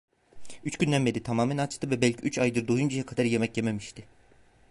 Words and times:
Üç 0.63 0.77
günden 0.77 1.05
beri 1.05 1.23
tamamen 1.23 1.57
açtı 1.57 1.89
ve 1.91 2.01
belki 2.01 2.21
üç 2.23 2.37
aydır 2.37 2.67
doyuncaya 2.67 3.05
kadar 3.05 3.23
yemek 3.25 3.57
yememişti. 3.57 4.05